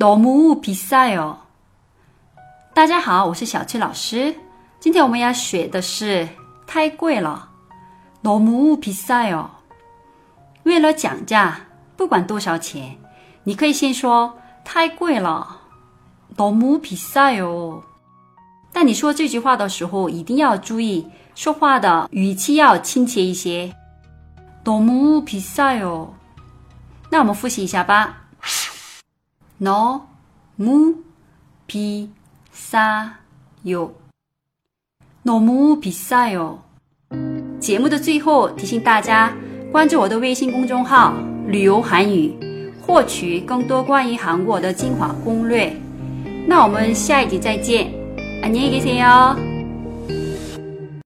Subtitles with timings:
[0.00, 1.36] 多么比赛哦！
[2.72, 4.34] 大家好，我是小七老师。
[4.80, 6.26] 今天我们要学的是
[6.66, 7.50] 太贵了。
[8.22, 9.50] 多么比赛哦！
[10.62, 11.60] 为了讲价，
[11.98, 12.96] 不管多少钱，
[13.44, 15.58] 你可以先说太贵了。
[16.34, 17.82] 多么比赛哦！
[18.72, 23.70] 但你说这句话的时候，一定要注意说话的语气要亲切一些。
[24.64, 26.08] 多么比赛哦！
[27.10, 28.16] 那我们复习一下吧。
[29.62, 30.00] 너
[30.58, 30.96] 무
[31.68, 32.08] 비
[32.54, 33.08] 싸
[33.68, 33.90] 요。
[35.22, 36.58] 너무비싸 요。
[37.60, 39.30] 节目的最后提醒大家
[39.70, 41.12] 关注我的微信公众号
[41.46, 42.34] “旅游韩语”，
[42.86, 45.74] 获取更多关于韩国的精华攻略。
[46.46, 47.92] 那我们下一集再见。
[48.42, 49.49] 안녕히계세 요。